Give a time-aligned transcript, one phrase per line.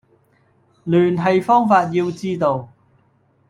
[0.83, 2.69] 聯繫方法要知道